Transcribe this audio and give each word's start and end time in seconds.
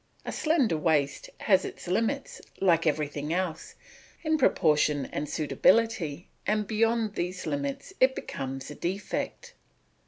A 0.25 0.31
slender 0.31 0.77
waist 0.77 1.29
has 1.41 1.63
its 1.63 1.87
limits, 1.87 2.41
like 2.59 2.87
everything 2.87 3.31
else, 3.31 3.75
in 4.23 4.39
proportion 4.39 5.05
and 5.05 5.29
suitability, 5.29 6.27
and 6.47 6.65
beyond 6.65 7.13
these 7.13 7.45
limits 7.45 7.93
it 7.99 8.15
becomes 8.15 8.71
a 8.71 8.75
defect. 8.75 9.53